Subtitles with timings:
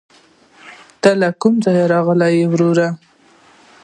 [1.01, 2.87] ته له کوم ځايه راغلې؟ وروره